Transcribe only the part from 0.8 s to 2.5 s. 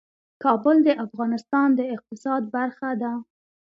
د افغانستان د اقتصاد